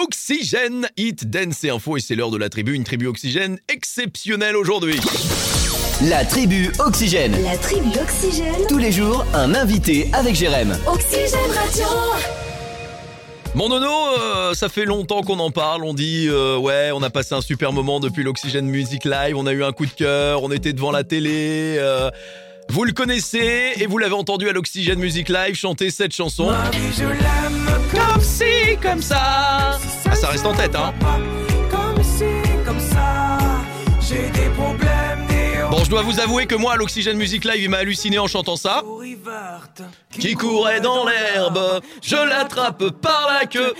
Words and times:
Oxygène, 0.00 0.88
Hit, 0.96 1.28
Dance 1.28 1.64
et 1.64 1.70
Info 1.70 1.96
et 1.96 2.00
c'est 2.00 2.14
l'heure 2.14 2.30
de 2.30 2.36
la 2.36 2.48
tribu, 2.48 2.74
une 2.74 2.84
tribu 2.84 3.08
Oxygène 3.08 3.58
exceptionnelle 3.68 4.56
aujourd'hui. 4.56 5.00
La 6.02 6.24
tribu 6.24 6.70
Oxygène. 6.78 7.36
La 7.42 7.56
tribu 7.58 7.88
Oxygène. 8.00 8.66
Tous 8.68 8.78
les 8.78 8.92
jours, 8.92 9.26
un 9.34 9.54
invité 9.56 10.08
avec 10.12 10.36
Jérém. 10.36 10.78
Oxygène 10.86 11.50
Radio. 11.52 11.86
Mon 13.56 13.70
nono, 13.70 13.90
euh, 14.20 14.54
ça 14.54 14.68
fait 14.68 14.84
longtemps 14.84 15.22
qu'on 15.22 15.40
en 15.40 15.50
parle, 15.50 15.82
on 15.82 15.94
dit 15.94 16.28
euh, 16.28 16.56
ouais 16.56 16.90
on 16.94 17.02
a 17.02 17.10
passé 17.10 17.34
un 17.34 17.40
super 17.40 17.72
moment 17.72 17.98
depuis 17.98 18.22
l'Oxygène 18.22 18.66
Music 18.66 19.04
Live, 19.04 19.36
on 19.36 19.46
a 19.46 19.52
eu 19.52 19.64
un 19.64 19.72
coup 19.72 19.86
de 19.86 19.90
cœur, 19.90 20.44
on 20.44 20.52
était 20.52 20.72
devant 20.72 20.92
la 20.92 21.02
télé... 21.02 21.76
euh, 21.78 22.10
vous 22.70 22.84
le 22.84 22.92
connaissez 22.92 23.72
et 23.76 23.86
vous 23.86 23.96
l'avez 23.98 24.14
entendu 24.14 24.48
à 24.48 24.52
l'Oxygène 24.52 24.98
Music 24.98 25.28
Live 25.28 25.54
chanter 25.54 25.90
cette 25.90 26.14
chanson. 26.14 26.52
Comme 27.90 28.22
si, 28.22 28.76
comme 28.82 29.00
ça. 29.00 29.57
Ça 30.28 30.32
reste 30.32 30.44
en 30.44 30.52
tête, 30.52 30.76
hein. 30.76 30.92
Bon, 35.70 35.84
je 35.84 35.88
dois 35.88 36.02
vous 36.02 36.20
avouer 36.20 36.44
que 36.44 36.54
moi, 36.54 36.74
à 36.74 36.76
l'Oxygène 36.76 37.16
Music 37.16 37.46
Live, 37.46 37.62
il 37.62 37.70
m'a 37.70 37.78
halluciné 37.78 38.18
en 38.18 38.26
chantant 38.26 38.56
ça. 38.56 38.82
Qui 40.12 40.34
courait 40.34 40.82
dans 40.82 41.06
l'herbe, 41.06 41.80
je 42.02 42.16
l'attrape 42.16 42.90
par 43.00 43.30
la 43.40 43.46
queue. 43.46 43.72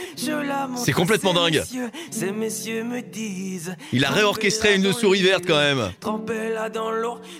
C'est 0.76 0.92
complètement 0.92 1.34
dingue. 1.34 1.62
Ces 2.10 2.32
messieurs 2.32 2.82
me 2.82 3.02
disent. 3.02 3.76
Il 3.92 4.06
a 4.06 4.10
réorchestré 4.10 4.74
une 4.74 4.90
souris 4.94 5.22
verte 5.22 5.44
quand 5.46 5.58
même. 5.58 5.90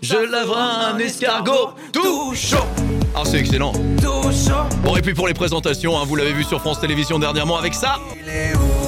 Je 0.03 0.17
laverai 0.17 0.93
un 0.93 0.99
escargot 0.99 1.71
tout 1.95 2.35
chaud. 2.35 2.59
Ah, 3.15 3.23
c'est 3.25 3.39
excellent. 3.39 3.73
Bon, 4.83 4.97
et 4.97 5.03
puis 5.03 5.15
pour 5.15 5.29
les 5.29 5.35
présentations, 5.35 5.99
hein, 5.99 6.05
vous 6.07 6.17
l'avez 6.17 6.33
vu 6.33 6.45
sur 6.45 6.61
France 6.61 6.81
Télévisions 6.81 7.19
dernièrement 7.19 7.57
avec 7.57 7.75
ça. 7.75 7.99
Il 8.23 8.29
est 8.29 8.55
où 8.55 8.88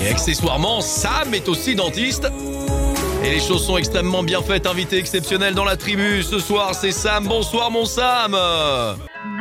Et 0.00 0.08
accessoirement, 0.10 0.80
Sam 0.80 1.34
est 1.34 1.48
aussi 1.48 1.74
dentiste. 1.74 2.28
Et 3.24 3.30
les 3.30 3.40
choses 3.40 3.66
sont 3.66 3.76
extrêmement 3.76 4.22
bien 4.22 4.40
faites. 4.42 4.66
Invité 4.66 4.96
exceptionnel 4.98 5.54
dans 5.54 5.64
la 5.64 5.76
tribu. 5.76 6.22
Ce 6.22 6.38
soir, 6.38 6.74
c'est 6.74 6.92
Sam. 6.92 7.26
Bonsoir, 7.26 7.70
mon 7.70 7.84
Sam. 7.84 8.36
Oh, 8.36 8.92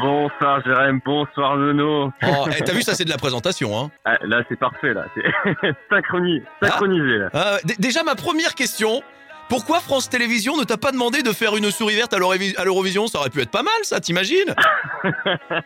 Bonsoir 0.01 0.61
Jérém, 0.65 0.99
bonsoir 1.05 1.57
Nono. 1.57 2.11
eh, 2.21 2.63
t'as 2.63 2.73
vu, 2.73 2.81
ça, 2.81 2.93
c'est 2.95 3.05
de 3.05 3.09
la 3.09 3.17
présentation. 3.17 3.77
Hein. 3.79 3.91
Ah, 4.05 4.17
là 4.25 4.41
c'est 4.49 4.57
parfait 4.59 4.93
là, 4.93 5.05
c'est 5.15 5.71
synchronisé, 5.89 6.43
synchronisé 6.61 7.17
là. 7.17 7.29
Ah, 7.33 7.57
d- 7.63 7.75
déjà, 7.79 8.03
ma 8.03 8.15
première 8.15 8.53
question. 8.55 9.01
Pourquoi 9.49 9.79
France 9.79 10.09
Télévisions 10.09 10.57
ne 10.57 10.63
t'a 10.65 10.77
pas 10.77 10.91
demandé 10.91 11.21
de 11.23 11.31
faire 11.31 11.55
une 11.55 11.71
souris 11.71 11.95
verte 11.95 12.13
à 12.13 12.17
l'Eurovision? 12.19 13.07
Ça 13.07 13.19
aurait 13.19 13.29
pu 13.29 13.41
être 13.41 13.49
pas 13.49 13.63
mal, 13.63 13.73
ça, 13.83 13.99
t'imagines? 13.99 14.53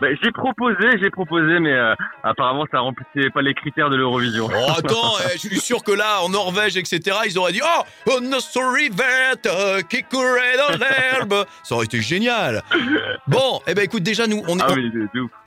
Bah, 0.00 0.08
j'ai 0.22 0.32
proposé, 0.32 0.98
j'ai 1.00 1.08
proposé, 1.10 1.60
mais 1.60 1.72
euh, 1.72 1.94
apparemment 2.22 2.66
ça 2.70 2.80
remplissait 2.80 3.30
pas 3.30 3.42
les 3.42 3.54
critères 3.54 3.88
de 3.90 3.96
l'Eurovision. 3.96 4.48
Oh, 4.52 4.70
attends, 4.76 5.14
eh, 5.24 5.32
je 5.34 5.38
suis 5.48 5.60
sûr 5.60 5.82
que 5.82 5.92
là, 5.92 6.20
en 6.22 6.28
Norvège, 6.28 6.76
etc., 6.76 7.16
ils 7.26 7.38
auraient 7.38 7.52
dit 7.52 7.60
Oh, 8.06 8.18
une 8.20 8.38
souris 8.40 8.90
verte 8.90 9.46
euh, 9.46 9.80
qui 9.82 10.02
courait 10.02 10.56
dans 10.58 10.76
l'herbe 10.78 11.46
Ça 11.62 11.74
aurait 11.76 11.86
été 11.86 12.02
génial 12.02 12.62
Bon, 13.28 13.60
eh 13.66 13.74
ben 13.74 13.82
écoute, 13.82 14.02
déjà, 14.02 14.26
nous, 14.26 14.42
on 14.48 14.58
est, 14.58 14.62
Ah 14.62 14.72
oui, 14.74 14.90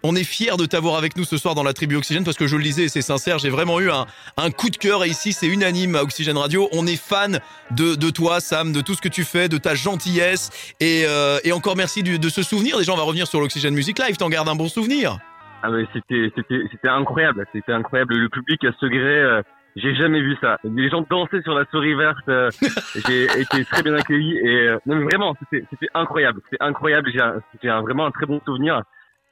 on 0.04 0.16
est 0.16 0.24
fiers 0.24 0.56
de 0.58 0.66
t'avoir 0.66 0.96
avec 0.98 1.16
nous 1.18 1.26
ce 1.26 1.38
soir 1.38 1.54
dans 1.54 1.64
la 1.64 1.74
tribu 1.74 1.96
Oxygène 1.98 2.24
parce 2.24 2.38
que 2.38 2.48
je 2.48 2.56
le 2.56 2.64
disais, 2.64 2.88
c'est 2.88 3.02
sincère, 3.02 3.38
j'ai 3.38 3.50
vraiment 3.50 3.80
eu 3.80 3.92
un, 3.92 4.06
un 4.38 4.50
coup 4.50 4.70
de 4.70 4.78
cœur 4.78 5.04
et 5.04 5.10
ici 5.10 5.34
c'est 5.34 5.48
unanime 5.48 5.96
à 5.96 6.04
Oxygène 6.04 6.38
Radio. 6.38 6.68
On 6.72 6.88
est 6.88 7.00
fan 7.02 7.40
de, 7.72 7.96
de 7.96 8.10
toi, 8.10 8.40
Sam, 8.40 8.72
de 8.72 8.82
tout 8.82 8.96
ce 8.96 9.02
que 9.02 9.10
tu 9.10 9.24
fais, 9.24 9.50
de 9.50 9.58
ta 9.58 9.76
gentillesse 9.76 10.50
et, 10.80 11.04
euh, 11.06 11.40
et 11.44 11.52
encore 11.52 11.76
merci 11.76 12.02
du- 12.02 12.18
de 12.18 12.30
ce 12.30 12.44
souvenir. 12.44 12.78
Déjà, 12.78 12.94
on 12.94 12.98
va 12.98 13.04
revenir 13.10 13.28
sur 13.28 13.42
l'Oxygène 13.42 13.74
Music 13.74 14.00
Live, 14.00 14.18
t'en 14.18 14.30
gardes 14.30 14.48
un 14.48 14.56
bon 14.56 14.70
souvenir. 14.70 15.18
Ah 15.62 15.70
mais 15.70 15.86
c'était, 15.94 16.32
incroyable, 16.88 17.46
c'était 17.52 17.74
incroyable. 17.74 18.16
Le 18.16 18.30
public 18.30 18.64
à 18.64 18.72
ce 18.80 18.86
gré, 18.86 19.22
euh, 19.22 19.42
j'ai 19.76 19.94
jamais 19.96 20.22
vu 20.22 20.38
ça. 20.40 20.58
Les 20.64 20.90
gens 20.90 21.06
dansaient 21.10 21.42
sur 21.42 21.54
la 21.54 21.66
souris 21.66 21.96
verte, 21.96 22.18
euh, 22.30 22.50
j'ai 23.08 23.24
été 23.42 23.66
très 23.66 23.84
bien 23.84 23.94
accueilli 23.96 24.38
et 24.38 24.68
euh, 24.70 24.78
non 24.86 24.96
mais 24.96 25.04
vraiment, 25.04 25.36
c'était, 25.40 25.66
incroyable, 25.94 26.42
c'était 26.46 26.64
incroyable. 26.64 27.12
J'ai, 27.12 27.70
vraiment 27.70 28.06
un 28.06 28.12
très 28.12 28.26
bon 28.26 28.40
souvenir. 28.46 28.82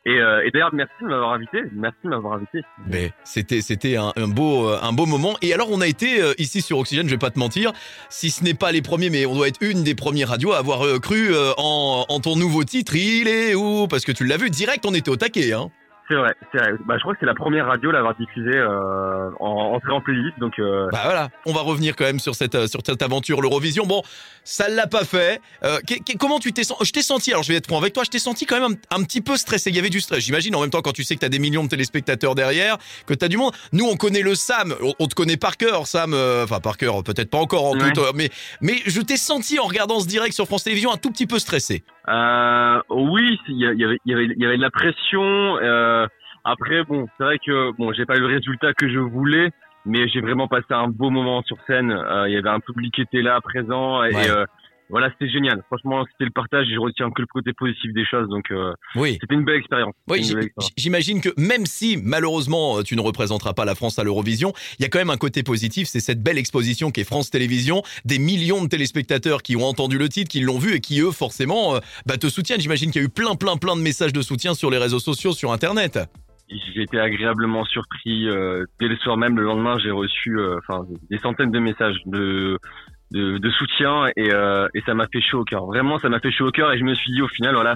Et, 0.07 0.21
euh, 0.21 0.41
et 0.45 0.51
d'ailleurs, 0.51 0.73
merci 0.73 0.93
de 1.01 1.07
m'avoir 1.07 1.33
invité, 1.33 1.63
merci 1.73 1.97
de 2.05 2.09
m'avoir 2.09 2.35
invité. 2.35 2.61
Mais 2.87 3.11
c'était 3.25 3.59
c'était 3.59 3.97
un, 3.97 4.13
beau 4.29 4.69
euh, 4.69 4.79
un 4.81 4.93
beau 4.93 5.05
moment 5.05 5.35
et 5.41 5.53
alors 5.53 5.67
on 5.69 5.81
a 5.81 5.87
été 5.87 6.21
euh, 6.21 6.33
ici 6.37 6.61
sur 6.61 6.79
Oxygène, 6.79 7.07
je 7.07 7.11
vais 7.11 7.17
pas 7.17 7.29
te 7.29 7.37
mentir, 7.37 7.73
si 8.07 8.29
ce 8.29 8.41
n'est 8.41 8.53
pas 8.53 8.71
les 8.71 8.81
premiers 8.81 9.09
mais 9.09 9.25
on 9.25 9.35
doit 9.35 9.49
être 9.49 9.61
une 9.61 9.83
des 9.83 9.95
premières 9.95 10.29
radios 10.29 10.53
à 10.53 10.59
avoir 10.59 10.85
euh, 10.85 10.99
cru 10.99 11.35
euh, 11.35 11.51
en, 11.57 12.05
en 12.07 12.19
ton 12.21 12.37
nouveau 12.37 12.63
titre, 12.63 12.95
il 12.95 13.27
est 13.27 13.53
où? 13.53 13.87
Parce 13.89 14.05
que 14.05 14.13
tu 14.13 14.23
l'as 14.23 14.37
vu 14.37 14.49
direct, 14.49 14.85
on 14.85 14.93
était 14.93 15.09
au 15.09 15.17
taquet 15.17 15.51
hein. 15.51 15.71
C'est 16.09 16.15
vrai, 16.15 16.33
c'est 16.51 16.57
vrai. 16.59 16.71
Bah, 16.85 16.95
je 16.97 17.01
crois 17.01 17.13
que 17.13 17.19
c'est 17.19 17.25
la 17.25 17.35
première 17.35 17.65
radio 17.65 17.89
à 17.89 17.93
l'avoir 17.93 18.15
diffusée 18.15 18.57
euh, 18.57 19.29
en 19.41 19.73
entrée 19.75 19.91
en 19.91 19.99
playlist, 19.99 20.39
donc 20.39 20.57
euh, 20.59 20.87
Bah 20.91 21.01
voilà, 21.03 21.29
on 21.45 21.51
va 21.53 21.61
revenir 21.61 21.95
quand 21.97 22.05
même 22.05 22.19
sur 22.19 22.33
cette 22.33 22.55
euh, 22.55 22.67
sur 22.67 22.79
cette 22.85 23.01
aventure 23.01 23.41
l'Eurovision. 23.41 23.85
Bon, 23.85 24.01
ça 24.45 24.69
l'a 24.69 24.87
pas 24.87 25.03
fait. 25.03 25.41
Euh, 25.65 25.79
comment 26.19 26.39
tu 26.39 26.53
t'es 26.53 26.63
senti 26.63 26.85
Je 26.85 26.91
t'ai 26.93 27.01
senti. 27.01 27.31
Alors 27.31 27.43
je 27.43 27.51
vais 27.51 27.57
être 27.57 27.67
franc 27.67 27.77
avec 27.79 27.91
toi. 27.93 28.03
Je 28.05 28.09
t'ai 28.09 28.19
senti 28.19 28.45
quand 28.45 28.59
même 28.59 28.77
un, 28.91 28.97
un 28.99 29.03
petit 29.03 29.19
peu 29.21 29.35
stressé. 29.35 29.69
Il 29.69 29.75
y 29.75 29.79
avait 29.79 29.89
du 29.89 29.99
stress. 29.99 30.23
J'imagine 30.23 30.55
en 30.55 30.61
même 30.61 30.69
temps 30.69 30.81
quand 30.81 30.93
tu 30.93 31.03
sais 31.03 31.15
que 31.15 31.19
t'as 31.19 31.29
des 31.29 31.39
millions 31.39 31.63
de 31.65 31.69
téléspectateurs 31.69 32.35
derrière, 32.35 32.77
que 33.05 33.13
t'as 33.13 33.27
du 33.27 33.35
monde. 33.37 33.51
Nous 33.73 33.85
on 33.85 33.97
connaît 33.97 34.21
le 34.21 34.33
Sam. 34.35 34.75
On, 34.81 34.93
on 34.99 35.07
te 35.07 35.15
connaît 35.15 35.37
par 35.37 35.57
cœur, 35.57 35.87
Sam. 35.87 36.13
euh, 36.13 36.45
Enfin 36.45 36.61
par 36.61 36.77
cœur, 36.77 37.03
peut-être 37.03 37.29
pas 37.29 37.37
encore 37.39 37.65
en 37.65 37.77
Ouais. 37.77 37.91
tout. 37.91 37.99
euh, 38.01 38.11
mais 38.15 38.29
mais 38.61 38.75
je 38.85 39.01
t'ai 39.01 39.17
senti 39.17 39.59
en 39.59 39.65
regardant 39.65 39.99
ce 39.99 40.07
direct 40.07 40.33
sur 40.33 40.45
France 40.45 40.63
Télévisions 40.63 40.91
un 40.93 40.97
tout 40.97 41.11
petit 41.11 41.27
peu 41.27 41.37
stressé. 41.37 41.83
Euh, 42.07 42.79
oui, 43.01 43.39
il 43.47 43.57
y, 43.57 43.65
avait, 43.65 43.99
il 44.05 44.11
y, 44.11 44.13
avait, 44.13 44.25
il 44.25 44.41
y 44.41 44.45
avait 44.45 44.57
de 44.57 44.61
la 44.61 44.69
pression. 44.69 45.57
Euh, 45.61 46.07
après, 46.43 46.83
bon, 46.83 47.07
c'est 47.17 47.23
vrai 47.23 47.37
que 47.45 47.71
bon, 47.77 47.91
j'ai 47.93 48.05
pas 48.05 48.15
eu 48.15 48.21
le 48.21 48.27
résultat 48.27 48.73
que 48.73 48.89
je 48.89 48.99
voulais, 48.99 49.51
mais 49.85 50.07
j'ai 50.07 50.21
vraiment 50.21 50.47
passé 50.47 50.65
un 50.71 50.87
beau 50.87 51.09
moment 51.09 51.41
sur 51.43 51.57
scène. 51.67 51.91
Euh, 51.91 52.27
il 52.27 52.33
y 52.33 52.37
avait 52.37 52.49
un 52.49 52.59
public 52.59 52.93
qui 52.93 53.01
était 53.01 53.21
là, 53.21 53.39
présent, 53.41 54.03
et 54.03 54.13
Ouais. 54.13 54.29
euh, 54.29 54.45
voilà, 54.89 55.09
c'était 55.11 55.29
génial. 55.31 55.61
Franchement, 55.67 56.05
c'était 56.11 56.25
le 56.25 56.31
partage. 56.31 56.67
Je 56.73 56.79
retiens 56.79 57.09
que 57.11 57.21
le 57.21 57.27
côté 57.27 57.51
positif 57.53 57.91
des 57.93 58.05
choses, 58.05 58.27
donc 58.29 58.51
euh, 58.51 58.73
Oui. 58.95 59.17
c'était 59.19 59.35
une 59.35 59.43
belle 59.43 59.57
expérience. 59.57 59.93
Oui, 60.09 60.21
j'imagine 60.77 61.21
que 61.21 61.29
même 61.37 61.65
si 61.65 61.97
malheureusement 62.01 62.77
euh, 62.79 62.83
tu 62.83 62.95
ne 62.95 63.01
représenteras 63.01 63.53
pas 63.53 63.65
la 63.65 63.75
France 63.75 63.99
à 63.99 64.03
l'Eurovision, 64.03 64.53
il 64.79 64.83
y 64.83 64.85
a 64.85 64.89
quand 64.89 64.99
même 64.99 65.09
un 65.09 65.17
côté 65.17 65.43
positif, 65.43 65.87
c'est 65.87 65.99
cette 65.99 66.23
belle 66.23 66.37
exposition 66.37 66.91
qui 66.91 67.01
est 67.01 67.03
France 67.03 67.29
Télévisions, 67.29 67.81
des 68.05 68.19
millions 68.19 68.63
de 68.63 68.69
téléspectateurs 68.69 69.43
qui 69.43 69.55
ont 69.55 69.65
entendu 69.65 69.97
le 69.97 70.09
titre, 70.09 70.29
qui 70.29 70.39
l'ont 70.39 70.59
vu 70.59 70.73
et 70.75 70.79
qui 70.79 71.01
eux 71.01 71.11
forcément 71.11 71.75
euh, 71.75 71.79
bah, 72.05 72.17
te 72.17 72.27
soutiennent. 72.27 72.61
J'imagine 72.61 72.91
qu'il 72.91 73.01
y 73.01 73.05
a 73.05 73.07
eu 73.07 73.11
plein 73.11 73.35
plein 73.35 73.57
plein 73.57 73.75
de 73.75 73.81
messages 73.81 74.13
de 74.13 74.21
soutien 74.21 74.53
sur 74.53 74.71
les 74.71 74.77
réseaux 74.77 74.99
sociaux, 74.99 75.33
sur 75.33 75.51
Internet. 75.51 75.99
J'ai 76.49 76.83
été 76.83 76.97
agréablement 76.97 77.65
surpris. 77.65 78.29
Euh, 78.29 78.63
dès 78.79 78.87
le 78.87 78.95
soir 78.97 79.17
même, 79.17 79.35
le 79.35 79.43
lendemain, 79.43 79.77
j'ai 79.83 79.91
reçu 79.91 80.39
euh, 80.39 80.57
enfin 80.59 80.85
des 81.09 81.17
centaines 81.17 81.51
de 81.51 81.59
messages 81.59 81.97
de 82.05 82.57
de, 83.11 83.37
de 83.37 83.49
soutien 83.51 84.07
et, 84.15 84.31
euh, 84.31 84.67
et 84.73 84.81
ça 84.81 84.93
m'a 84.93 85.07
fait 85.07 85.21
chaud 85.21 85.39
au 85.39 85.43
cœur. 85.43 85.65
Vraiment, 85.65 85.99
ça 85.99 86.09
m'a 86.09 86.19
fait 86.19 86.31
chaud 86.31 86.47
au 86.47 86.51
cœur 86.51 86.71
et 86.73 86.77
je 86.77 86.83
me 86.83 86.93
suis 86.93 87.11
dit 87.11 87.21
au 87.21 87.27
final, 87.27 87.55
voilà, 87.55 87.75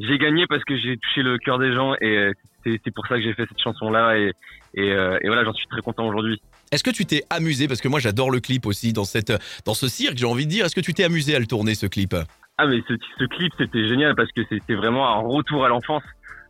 j'ai 0.00 0.18
gagné 0.18 0.46
parce 0.46 0.64
que 0.64 0.76
j'ai 0.76 0.96
touché 0.96 1.22
le 1.22 1.38
cœur 1.38 1.58
des 1.58 1.72
gens 1.72 1.94
et 2.00 2.30
c'est 2.64 2.80
c'est 2.84 2.90
pour 2.92 3.06
ça 3.06 3.16
que 3.16 3.22
j'ai 3.22 3.34
fait 3.34 3.46
cette 3.48 3.60
chanson 3.60 3.90
là 3.90 4.16
et 4.18 4.32
et, 4.76 4.90
euh, 4.90 5.18
et 5.22 5.28
voilà, 5.28 5.44
j'en 5.44 5.52
suis 5.52 5.68
très 5.68 5.80
content 5.82 6.04
aujourd'hui. 6.06 6.40
Est-ce 6.72 6.82
que 6.82 6.90
tu 6.90 7.06
t'es 7.06 7.22
amusé 7.30 7.68
parce 7.68 7.80
que 7.80 7.86
moi 7.86 8.00
j'adore 8.00 8.30
le 8.30 8.40
clip 8.40 8.66
aussi 8.66 8.92
dans 8.92 9.04
cette 9.04 9.32
dans 9.64 9.74
ce 9.74 9.86
cirque, 9.86 10.16
j'ai 10.16 10.26
envie 10.26 10.46
de 10.46 10.50
dire. 10.50 10.64
Est-ce 10.64 10.74
que 10.74 10.80
tu 10.80 10.94
t'es 10.94 11.04
amusé 11.04 11.36
à 11.36 11.38
le 11.38 11.46
tourner 11.46 11.74
ce 11.76 11.86
clip? 11.86 12.16
Ah 12.58 12.66
mais 12.66 12.82
ce, 12.88 12.94
ce 13.18 13.24
clip 13.24 13.52
c'était 13.56 13.86
génial 13.86 14.16
parce 14.16 14.32
que 14.32 14.42
c'était 14.48 14.74
vraiment 14.74 15.08
un 15.08 15.20
retour 15.20 15.64
à 15.64 15.68
l'enfance. 15.68 16.02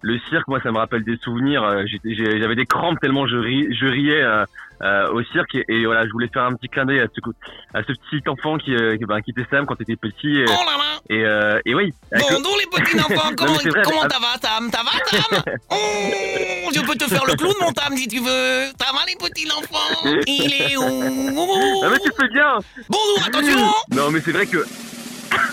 Le 0.07 0.19
cirque, 0.29 0.47
moi, 0.49 0.61
ça 0.63 0.71
me 0.71 0.77
rappelle 0.77 1.03
des 1.03 1.17
souvenirs. 1.17 1.63
Euh, 1.65 1.85
J'avais 2.05 2.55
des 2.57 2.67
crampes 2.67 3.01
tellement 3.01 3.27
je, 3.27 3.37
ri- 3.37 3.69
je 3.75 3.87
riais 3.87 4.21
euh, 4.23 4.45
euh, 4.83 5.09
au 5.13 5.23
cirque 5.25 5.55
et, 5.55 5.65
et 5.69 5.87
voilà, 5.87 6.05
je 6.07 6.11
voulais 6.11 6.29
faire 6.29 6.43
un 6.43 6.53
petit 6.57 6.69
clin 6.69 6.85
d'œil 6.85 7.01
à 7.01 7.05
à 7.05 7.83
ce 7.83 7.93
petit 7.93 8.29
enfant 8.29 8.59
qui, 8.59 8.75
euh, 8.75 8.99
qui, 8.99 9.07
ben, 9.07 9.23
qui 9.23 9.31
était 9.31 9.47
Sam 9.51 9.65
quand 9.65 9.77
t'étais 9.77 9.97
petit. 9.97 10.41
Et, 10.41 10.45
Oh 10.47 10.51
là 10.67 10.77
là. 10.77 11.01
et, 11.09 11.25
euh, 11.25 11.59
et 11.65 11.75
oui, 11.75 11.95
avec 12.13 12.29
le- 12.29 12.37
Bonjour 12.37 12.59
les 12.59 12.83
petits 12.83 13.01
enfants, 13.01 13.31
Non, 13.31 13.35
comment, 13.35 13.55
ça 14.03 14.19
va 14.21 14.39
Tam 14.39 14.71
Ça 14.71 14.83
va 14.83 15.41
Tam 15.41 15.55
oh, 15.71 16.71
Je 16.75 16.81
peux 16.87 16.97
te 16.97 17.05
faire 17.09 17.25
le 17.25 17.35
clown 17.37 17.55
mon 17.63 17.73
Tam 17.73 17.97
si 17.97 18.07
tu 18.07 18.19
veux. 18.19 18.67
Ça 18.79 18.93
va 18.93 19.01
les 19.09 19.17
petits 19.17 19.49
enfants? 19.51 20.11
Il 20.27 20.53
est 20.53 20.77
où? 20.77 21.81
Ah 21.83 21.89
mais 21.91 21.99
tu 21.99 22.11
fais 22.21 22.29
bien. 22.29 22.59
Bonjour, 22.91 23.27
attention. 23.27 23.73
Non 23.97 24.11
mais 24.11 24.21
c'est 24.21 24.33
vrai 24.33 24.45
que 24.45 24.59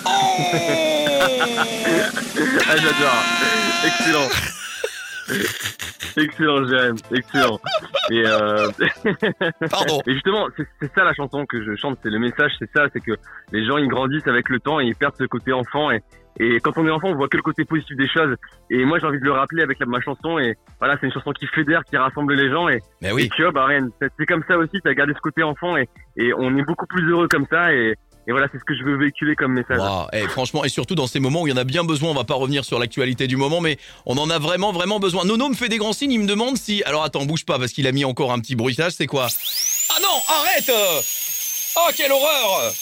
oh 0.06 1.01
ah, 1.22 2.76
j'adore. 2.78 3.24
Excellent. 3.86 4.30
excellent, 6.18 6.68
Jérém. 6.68 6.96
Excellent. 7.12 7.60
Et, 8.10 8.24
euh... 8.26 8.70
Pardon. 9.70 10.02
et 10.08 10.14
justement, 10.14 10.48
c'est 10.58 10.94
ça 10.94 11.04
la 11.04 11.14
chanson 11.14 11.46
que 11.46 11.64
je 11.64 11.76
chante. 11.76 12.00
C'est 12.02 12.10
le 12.10 12.20
message, 12.20 12.52
c'est 12.60 12.70
ça. 12.76 12.88
C'est 12.92 13.02
que 13.02 13.12
les 13.52 13.66
gens, 13.66 13.78
ils 13.78 13.88
grandissent 13.88 14.28
avec 14.28 14.50
le 14.50 14.60
temps 14.60 14.80
et 14.80 14.86
ils 14.86 14.96
perdent 14.96 15.16
ce 15.18 15.26
côté 15.26 15.54
enfant. 15.54 15.92
Et, 15.92 16.02
et 16.40 16.60
quand 16.60 16.78
on 16.78 16.88
est 16.88 16.92
enfant, 16.92 17.10
on 17.10 17.16
voit 17.16 17.28
que 17.28 17.38
le 17.38 17.44
côté 17.44 17.66
positif 17.66 17.96
des 17.98 18.08
choses. 18.08 18.36
Et 18.70 18.84
moi, 18.86 18.98
j'ai 19.00 19.06
envie 19.06 19.20
de 19.20 19.26
le 19.26 19.34
rappeler 19.34 19.62
avec 19.62 19.80
la, 19.80 19.86
ma 19.86 20.02
chanson. 20.02 20.40
Et 20.40 20.56
voilà, 20.80 20.98
c'est 21.00 21.06
une 21.06 21.14
chanson 21.14 21.32
qui 21.32 21.46
fédère, 21.48 21.84
qui 21.84 21.98
rassemble 21.98 22.34
les 22.34 22.50
gens. 22.50 22.68
Et, 22.68 22.80
Mais 23.02 23.10
et 23.10 23.14
oui. 23.14 23.30
tu 23.36 23.44
vois, 23.44 23.52
bah, 23.52 23.68
c'est 24.18 24.26
comme 24.26 24.44
ça 24.48 24.58
aussi. 24.58 24.80
T'as 24.84 24.94
gardé 24.94 25.14
ce 25.14 25.22
côté 25.22 25.44
enfant 25.44 25.78
et, 25.78 25.88
et 26.18 26.34
on 26.34 26.58
est 26.58 26.64
beaucoup 26.66 26.88
plus 26.88 27.08
heureux 27.10 27.28
comme 27.28 27.46
ça. 27.50 27.74
Et, 27.74 27.96
et 28.32 28.34
voilà, 28.34 28.48
c'est 28.50 28.60
ce 28.60 28.64
que 28.64 28.74
je 28.74 28.84
veux 28.86 28.96
véhiculer 28.96 29.36
comme 29.36 29.52
message. 29.52 29.82
Eh, 30.14 30.26
franchement, 30.30 30.64
et 30.64 30.70
surtout 30.70 30.96
dans 30.96 31.06
ces 31.06 31.20
moments 31.20 31.42
où 31.42 31.48
il 31.48 31.50
y 31.50 31.54
en 31.54 31.58
a 31.58 31.66
bien 31.66 31.84
besoin, 31.84 32.12
on 32.12 32.14
va 32.14 32.24
pas 32.24 32.36
revenir 32.36 32.64
sur 32.64 32.80
l'actualité 32.80 33.28
du 33.28 33.36
moment, 33.36 33.60
mais 33.60 33.78
on 34.06 34.18
en 34.18 34.30
a 34.30 34.40
vraiment, 34.40 34.72
vraiment 34.72 35.02
besoin. 35.02 35.26
Nono 35.26 35.50
me 35.50 35.54
fait 35.54 35.68
des 35.68 35.78
grands 35.78 35.92
signes, 35.92 36.14
il 36.14 36.22
me 36.22 36.28
demande 36.28 36.58
si... 36.58 36.82
Alors 36.84 37.04
attends, 37.04 37.26
bouge 37.26 37.44
pas, 37.46 37.60
parce 37.60 37.74
qu'il 37.74 37.88
a 37.88 37.92
mis 37.92 38.06
encore 38.06 38.32
un 38.32 38.40
petit 38.40 38.56
bruitage, 38.56 38.94
c'est 38.94 39.06
quoi? 39.06 39.28
Ah 39.90 40.00
non, 40.02 40.18
arrête 40.30 40.72
Oh, 41.76 41.90
quelle 41.98 42.12
horreur 42.14 42.74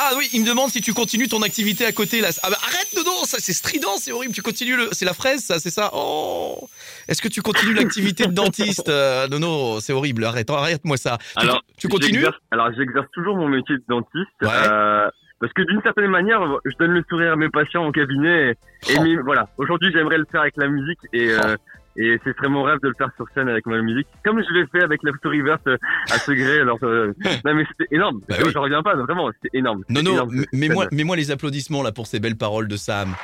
ah 0.00 0.10
oui, 0.16 0.28
il 0.32 0.42
me 0.42 0.46
demande 0.46 0.70
si 0.70 0.80
tu 0.80 0.94
continues 0.94 1.28
ton 1.28 1.42
activité 1.42 1.84
à 1.84 1.92
côté 1.92 2.20
là. 2.20 2.28
Ah 2.42 2.50
bah 2.50 2.56
arrête 2.62 2.88
Nono, 2.96 3.24
ça 3.24 3.38
c'est 3.40 3.52
strident, 3.52 3.96
c'est 3.98 4.12
horrible. 4.12 4.32
Tu 4.34 4.42
continues 4.42 4.76
le, 4.76 4.88
c'est 4.92 5.04
la 5.04 5.14
fraise 5.14 5.40
ça, 5.44 5.58
c'est 5.58 5.70
ça. 5.70 5.90
Oh, 5.92 6.68
est-ce 7.08 7.20
que 7.20 7.28
tu 7.28 7.42
continues 7.42 7.74
l'activité 7.74 8.26
de 8.26 8.32
dentiste 8.32 8.88
euh, 8.88 9.26
Nono, 9.28 9.80
c'est 9.80 9.92
horrible. 9.92 10.24
Arrête, 10.24 10.48
arrête-moi 10.50 10.96
ça. 10.96 11.18
Alors, 11.36 11.62
tu, 11.76 11.88
continues? 11.88 12.24
Alors, 12.50 12.70
j'exerce 12.76 13.06
toujours 13.12 13.36
mon 13.36 13.48
métier 13.48 13.76
de 13.76 13.84
dentiste. 13.88 14.28
Ouais. 14.42 14.48
euh, 14.70 15.08
parce 15.40 15.52
que 15.52 15.62
d'une 15.62 15.80
certaine 15.82 16.08
manière, 16.08 16.40
je 16.64 16.72
donne 16.78 16.90
le 16.92 17.04
sourire 17.08 17.32
à 17.32 17.36
mes 17.36 17.48
patients 17.48 17.86
au 17.86 17.92
cabinet. 17.92 18.56
Et, 18.88 18.92
et 18.92 18.96
Oh. 19.18 19.20
voilà, 19.24 19.48
aujourd'hui, 19.56 19.90
j'aimerais 19.92 20.18
le 20.18 20.26
faire 20.30 20.40
avec 20.42 20.56
la 20.56 20.68
musique 20.68 20.98
et 21.12 21.30
euh, 21.30 21.56
et 21.98 22.18
ce 22.24 22.32
serait 22.32 22.48
mon 22.48 22.62
rêve 22.62 22.78
de 22.82 22.88
le 22.88 22.94
faire 22.96 23.10
sur 23.16 23.26
scène 23.34 23.48
avec 23.48 23.66
ma 23.66 23.80
musique, 23.82 24.06
comme 24.24 24.40
je 24.42 24.54
l'ai 24.54 24.66
fait 24.68 24.82
avec 24.82 25.00
la 25.02 25.12
story 25.18 25.42
verte 25.42 25.66
euh, 25.66 25.76
à 26.10 26.18
Segré. 26.18 26.60
Alors, 26.60 26.78
euh, 26.84 27.12
non 27.44 27.54
mais 27.54 27.64
c'était 27.76 27.94
énorme. 27.94 28.20
Bah 28.28 28.36
je, 28.38 28.44
oui. 28.46 28.52
reviens 28.54 28.82
pas, 28.82 28.94
vraiment, 28.94 29.30
c'était 29.42 29.58
énorme. 29.58 29.82
C'était 29.88 30.02
Nono, 30.02 30.12
énorme, 30.14 30.34
m- 30.34 30.40
cette 30.50 30.52
mets-moi, 30.60 30.84
scène. 30.84 30.96
mets-moi 30.96 31.16
les 31.16 31.30
applaudissements 31.30 31.82
là 31.82 31.92
pour 31.92 32.06
ces 32.06 32.20
belles 32.20 32.36
paroles 32.36 32.68
de 32.68 32.76
Sam. 32.76 33.14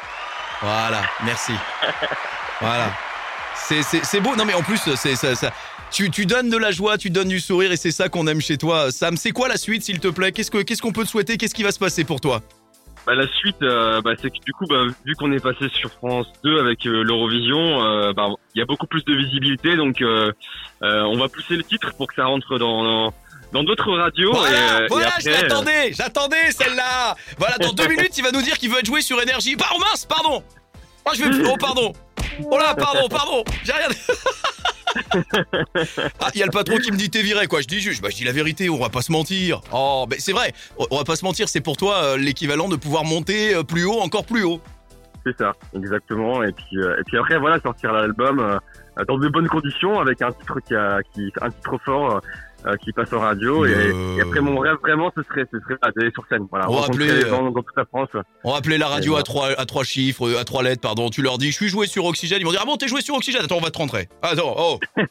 Voilà, 0.61 1.03
merci. 1.25 1.53
Voilà. 2.61 2.93
C'est, 3.57 4.21
beau. 4.21 4.37
Non 4.37 4.45
mais 4.45 4.55
en 4.55 4.63
plus, 4.63 4.79
c'est 4.97 5.15
ça, 5.17 5.35
ça. 5.35 5.53
Tu, 5.91 6.11
tu 6.11 6.27
donnes 6.27 6.51
de 6.51 6.57
la 6.57 6.71
joie, 6.71 6.99
tu 6.99 7.09
donnes 7.11 7.29
du 7.29 7.41
sourire 7.41 7.71
et 7.73 7.77
c'est 7.77 7.93
ça 7.93 8.09
qu'on 8.09 8.27
aime 8.27 8.41
chez 8.41 8.59
toi. 8.59 8.91
Sam, 8.91 9.17
c'est 9.17 9.31
quoi 9.31 9.49
la 9.49 9.57
suite 9.57 9.83
s'il 9.85 10.01
te 10.01 10.09
plaît? 10.09 10.33
Qu'est-ce 10.33 10.51
que, 10.51 10.63
qu'est-ce 10.63 10.83
qu'on 10.83 10.93
peut 10.93 11.05
te 11.05 11.09
souhaiter? 11.09 11.37
Qu'est-ce 11.37 11.55
qui 11.55 11.63
va 11.63 11.71
se 11.73 11.79
passer 11.79 12.05
pour 12.05 12.21
toi? 12.21 12.43
Bah, 13.07 13.15
la 13.15 13.29
suite, 13.29 13.61
euh, 13.63 14.01
bah, 14.01 14.13
c'est 14.21 14.31
que 14.31 14.43
du 14.45 14.53
coup, 14.53 14.65
bah, 14.67 14.83
vu 15.05 15.15
qu'on 15.15 15.31
est 15.33 15.43
passé 15.43 15.69
sur 15.75 15.91
France 15.91 16.27
2 16.43 16.59
avec 16.59 16.87
euh, 16.87 17.03
l'Eurovision, 17.03 17.85
euh, 17.85 18.13
bah, 18.15 18.29
il 18.55 18.59
y 18.59 18.63
a 18.63 18.65
beaucoup 18.65 18.87
plus 18.87 19.05
de 19.05 19.15
visibilité, 19.15 19.77
donc 19.77 20.01
euh, 20.01 20.33
euh, 20.83 21.03
on 21.03 21.19
va 21.19 21.29
pousser 21.29 21.57
le 21.57 21.63
titre 21.65 21.93
pour 21.97 22.07
que 22.09 22.15
ça 22.15 22.25
rentre 22.25 22.59
dans 22.59 22.83
dans- 22.83 23.15
dans 23.53 23.63
d'autres 23.63 23.93
radios. 23.93 24.33
Voilà, 24.33 24.81
et, 24.81 24.85
et 24.85 24.87
voilà, 24.89 25.09
après, 25.09 25.21
je 25.23 25.31
l'attendais, 25.31 25.93
j'attendais 25.93 26.51
celle-là. 26.51 27.15
Voilà, 27.39 27.57
dans 27.59 27.73
deux 27.73 27.87
minutes, 27.87 28.17
il 28.19 28.25
va 28.25 28.33
nous 28.33 28.43
dire 28.43 28.59
qu'il 28.59 28.69
veut 28.71 28.79
être 28.81 28.87
joué 28.87 29.01
sur 29.01 29.21
énergie. 29.23 29.55
Pardon, 29.55 29.79
mince, 29.79 30.07
pardon. 30.07 30.43
Oh, 31.07 31.11
je 31.15 31.23
vais, 31.23 31.45
oh, 31.53 31.57
pardon. 31.61 31.93
Oh 32.51 32.59
là, 32.59 32.75
pardon, 32.75 33.07
pardon. 33.09 33.45
J'ai 33.63 33.73
rien. 33.73 33.87
Ah, 36.21 36.31
il 36.35 36.41
y 36.41 36.43
a 36.43 36.47
le 36.47 36.53
patron 36.53 36.77
qui 36.79 36.91
me 36.93 36.97
dit 36.97 37.11
t'es 37.11 37.23
viré 37.23 37.47
quoi. 37.47 37.61
Je 37.61 37.67
dis 37.67 37.81
juste, 37.81 38.03
bah 38.03 38.09
je 38.11 38.17
dis 38.17 38.25
la 38.25 38.33
vérité, 38.33 38.71
on 38.71 38.79
va 38.79 38.89
pas 38.89 39.03
se 39.03 39.13
mentir. 39.13 39.61
Oh, 39.73 40.07
mais 40.09 40.19
c'est 40.19 40.33
vrai, 40.33 40.53
on 40.79 40.97
va 40.97 41.05
pas 41.05 41.17
se 41.17 41.25
mentir, 41.25 41.49
c'est 41.49 41.61
pour 41.61 41.77
toi 41.77 42.03
euh, 42.03 42.17
l'équivalent 42.17 42.69
de 42.69 42.77
pouvoir 42.77 43.05
monter 43.05 43.55
euh, 43.55 43.63
plus 43.63 43.85
haut, 43.85 44.01
encore 44.01 44.25
plus 44.25 44.45
haut. 44.45 44.61
c'est 45.27 45.37
ça, 45.37 45.53
exactement. 45.75 46.43
Et 46.43 46.53
puis 46.53 46.79
euh, 46.79 46.99
et 46.99 47.05
puis 47.05 47.19
après, 47.19 47.39
voilà, 47.39 47.61
sortir 47.61 47.93
l'album 47.93 48.59
dans 49.09 49.19
de 49.19 49.29
bonnes 49.29 49.49
conditions 49.49 50.01
avec 50.01 50.23
un 50.23 50.33
titre 50.33 50.61
qui 50.61 50.75
a 50.75 51.01
un 51.43 51.51
titre 51.51 51.79
fort. 51.85 52.21
Euh, 52.67 52.77
qui 52.77 52.93
passe 52.93 53.13
en 53.13 53.21
radio 53.21 53.67
et, 53.67 53.93
et 54.17 54.21
après 54.21 54.41
mon 54.41 54.59
rêve 54.59 54.77
vraiment 54.83 55.11
ce 55.17 55.23
serait 55.23 55.47
ce 55.53 55.59
serait 55.61 55.77
d'aller 55.97 56.11
sur 56.13 56.25
scène 56.29 56.47
voilà 56.51 56.71
On 56.71 56.81
va 56.81 56.87
appeler, 56.87 57.07
les 57.07 57.29
gens 57.29 57.43
dans 57.51 57.63
toute 57.63 57.77
la 57.77 57.85
France 57.85 58.09
On 58.43 58.53
va 58.53 58.59
appeler 58.59 58.79
la 58.79 58.89
radio 58.89 59.17
à 59.17 59.23
trois, 59.23 59.49
à 59.59 59.67
trois 59.67 59.85
chiffres, 59.85 60.29
euh, 60.29 60.39
à 60.39 60.45
trois 60.45 60.63
lettres, 60.63 60.81
pardon. 60.81 61.11
Tu 61.11 61.23
leur 61.23 61.39
dis, 61.39 61.51
je 61.51 61.57
suis 61.57 61.69
joué 61.69 61.87
sur 61.87 62.05
Oxygène. 62.05 62.39
Ils 62.41 62.45
vont 62.45 62.51
dire, 62.51 62.61
ah 62.63 62.67
bon, 62.67 62.77
t'es 62.77 62.89
joué 62.89 63.01
sur 63.01 63.15
Oxygène? 63.15 63.43
Attends, 63.45 63.59
on 63.59 63.61
va 63.61 63.71
te 63.71 63.79
rentrer. 63.79 64.09
Attends, 64.23 64.55
oh. 64.57 64.79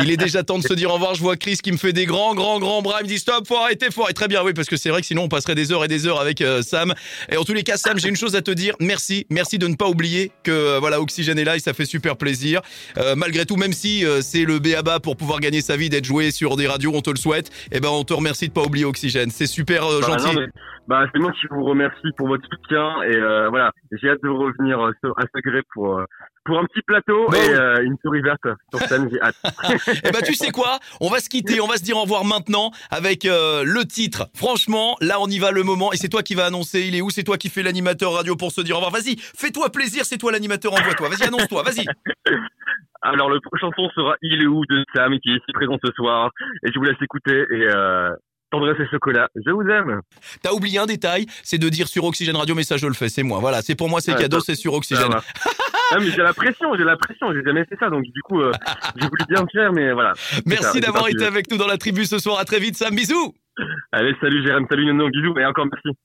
Il 0.00 0.10
est 0.10 0.16
déjà 0.16 0.42
temps 0.42 0.58
de 0.58 0.62
se 0.62 0.74
dire 0.74 0.90
au 0.90 0.94
revoir. 0.94 1.14
Je 1.14 1.20
vois 1.20 1.36
Chris 1.36 1.58
qui 1.62 1.72
me 1.72 1.76
fait 1.76 1.92
des 1.92 2.06
grands, 2.06 2.34
grands, 2.34 2.58
grands 2.58 2.82
bras. 2.82 2.98
Il 3.00 3.04
me 3.04 3.08
dit, 3.08 3.18
stop, 3.18 3.46
faut 3.46 3.56
arrêter, 3.56 3.90
faut 3.90 4.02
arrêter. 4.02 4.14
Très 4.14 4.28
bien, 4.28 4.42
oui, 4.44 4.52
parce 4.54 4.68
que 4.68 4.76
c'est 4.76 4.90
vrai 4.90 5.00
que 5.00 5.06
sinon 5.06 5.24
on 5.24 5.28
passerait 5.28 5.54
des 5.54 5.72
heures 5.72 5.84
et 5.84 5.88
des 5.88 6.06
heures 6.06 6.20
avec 6.20 6.40
euh, 6.40 6.62
Sam. 6.62 6.94
Et 7.30 7.36
en 7.36 7.44
tous 7.44 7.54
les 7.54 7.64
cas, 7.64 7.76
Sam, 7.76 7.98
j'ai 7.98 8.08
une 8.08 8.16
chose 8.16 8.36
à 8.36 8.42
te 8.42 8.50
dire. 8.50 8.74
Merci, 8.80 9.26
merci 9.30 9.58
de 9.58 9.66
ne 9.66 9.74
pas 9.74 9.88
oublier 9.88 10.30
que 10.42 10.52
euh, 10.52 10.78
voilà, 10.78 11.00
Oxygène 11.00 11.38
est 11.38 11.44
là 11.44 11.56
et 11.56 11.60
ça 11.60 11.74
fait 11.74 11.86
super 11.86 12.16
plaisir. 12.16 12.60
Malgré 13.16 13.44
tout, 13.44 13.56
même 13.56 13.72
si 13.72 14.04
c'est 14.20 14.44
le 14.44 14.58
béaba 14.58 15.00
pour 15.00 15.16
pouvoir 15.16 15.40
gagner 15.40 15.60
sa 15.60 15.76
vie 15.76 15.88
d'être 15.88 16.04
joué 16.04 16.30
sur 16.30 16.56
des 16.56 16.66
radios, 16.66 16.92
on 16.94 17.00
te 17.00 17.10
le 17.10 17.16
souhaite. 17.16 17.50
Et 17.72 17.80
ben, 17.80 17.88
on 17.90 18.04
te 18.04 18.12
remercie 18.14 18.48
de 18.48 18.52
pas 18.52 18.62
oublier 18.62 18.84
Oxygène. 18.84 19.30
C'est 19.30 19.46
super 19.46 19.84
euh, 19.84 20.00
Bah, 20.00 20.06
gentil. 20.18 20.34
non, 20.34 20.40
mais- 20.42 20.48
bah, 20.86 21.04
c'est 21.12 21.18
moi 21.18 21.32
qui 21.32 21.46
vous 21.50 21.64
remercie 21.64 22.08
pour 22.16 22.28
votre 22.28 22.44
soutien 22.46 23.02
et 23.04 23.16
euh, 23.16 23.48
voilà, 23.48 23.70
j'ai 23.92 24.10
hâte 24.10 24.18
de 24.22 24.28
revenir 24.28 24.78
euh, 24.80 24.92
à 25.16 25.22
Segré 25.34 25.62
pour 25.72 25.98
euh, 25.98 26.04
pour 26.44 26.58
un 26.58 26.64
petit 26.66 26.82
plateau 26.82 27.26
Bah 27.30 27.38
et 27.38 27.48
euh, 27.54 27.82
une 27.84 27.96
souris 28.04 28.20
verte 28.20 28.42
sur 28.70 28.86
scène, 28.86 29.08
j'ai 29.10 29.18
hâte. 29.22 29.34
Eh 30.04 30.10
ben 30.10 30.20
tu 30.22 30.34
sais 30.34 30.50
quoi? 30.50 30.78
On 31.00 31.08
va 31.08 31.20
se 31.20 31.30
quitter, 31.30 31.58
on 31.62 31.66
va 31.66 31.78
se 31.78 31.82
dire 31.82 31.96
au 31.96 32.02
revoir 32.02 32.26
maintenant 32.26 32.70
avec 32.90 33.24
euh, 33.24 33.64
le 33.64 33.86
titre. 33.86 34.28
Franchement, 34.34 34.96
là 35.00 35.20
on 35.22 35.26
y 35.28 35.38
va 35.38 35.52
le 35.52 35.62
moment 35.62 35.90
et 35.94 35.96
c'est 35.96 36.10
toi 36.10 36.22
qui 36.22 36.34
va 36.34 36.44
annoncer. 36.44 36.82
Il 36.82 36.94
est 36.94 37.00
où? 37.00 37.08
C'est 37.08 37.24
toi 37.24 37.38
qui 37.38 37.48
fais 37.48 37.62
l'animateur 37.62 38.12
radio 38.12 38.36
pour 38.36 38.52
se 38.52 38.60
dire 38.60 38.76
au 38.76 38.80
revoir. 38.80 38.92
Vas-y, 38.92 39.16
fais-toi 39.18 39.70
plaisir, 39.70 40.04
c'est 40.04 40.18
toi 40.18 40.32
l'animateur, 40.32 40.74
envoie-toi. 40.74 41.08
Vas-y, 41.08 41.26
annonce-toi, 41.26 41.62
vas-y. 41.62 41.86
Alors 43.04 43.28
le 43.28 43.38
prochain 43.40 43.68
son 43.76 43.88
sera 43.90 44.16
Il 44.22 44.42
est 44.42 44.46
où 44.46 44.64
de 44.66 44.82
Sam 44.94 45.18
qui 45.20 45.30
est 45.30 45.34
ici 45.34 45.52
présent 45.52 45.76
ce 45.84 45.92
soir 45.92 46.30
et 46.64 46.72
je 46.72 46.78
vous 46.78 46.84
laisse 46.84 47.00
écouter 47.02 47.44
et 47.50 47.68
euh, 47.68 48.10
tendresse 48.50 48.80
et 48.80 48.88
chocolat, 48.88 49.28
je 49.34 49.50
vous 49.50 49.68
aime. 49.68 50.00
T'as 50.42 50.52
oublié 50.52 50.78
un 50.78 50.86
détail, 50.86 51.26
c'est 51.42 51.58
de 51.58 51.68
dire 51.68 51.86
sur 51.86 52.04
Oxygène 52.04 52.36
Radio, 52.36 52.54
mais 52.54 52.62
ça 52.62 52.76
je 52.76 52.86
le 52.86 52.94
fais, 52.94 53.08
c'est 53.08 53.22
moi. 53.22 53.40
Voilà, 53.40 53.62
c'est 53.62 53.74
pour 53.74 53.88
moi, 53.90 54.00
c'est 54.00 54.14
cadeau, 54.14 54.40
c'est 54.40 54.54
sur 54.54 54.72
Oxygène. 54.72 55.10
Ah, 55.12 55.96
mais 55.98 56.10
j'ai 56.10 56.22
la 56.22 56.32
pression, 56.32 56.74
j'ai 56.76 56.84
la 56.84 56.96
pression, 56.96 57.32
j'ai 57.34 57.42
jamais 57.44 57.64
fait 57.66 57.76
ça 57.78 57.90
donc 57.90 58.04
du 58.04 58.22
coup 58.22 58.40
euh, 58.40 58.52
j'ai 58.96 59.06
voulu 59.06 59.24
bien 59.28 59.42
le 59.42 59.48
faire 59.52 59.72
mais 59.72 59.92
voilà. 59.92 60.14
Merci 60.46 60.80
d'avoir 60.80 61.08
été 61.08 61.26
avec 61.26 61.50
nous 61.50 61.58
dans 61.58 61.66
la 61.66 61.76
tribu 61.76 62.06
ce 62.06 62.18
soir. 62.18 62.38
À 62.38 62.44
très 62.46 62.58
vite, 62.58 62.76
Sam. 62.76 62.94
Bisous. 62.94 63.34
Allez 63.92 64.16
salut 64.20 64.44
Jérém, 64.44 64.66
salut 64.70 64.86
Nono, 64.86 65.10
bisous 65.10 65.38
et 65.38 65.44
encore 65.44 65.66
merci. 65.66 65.96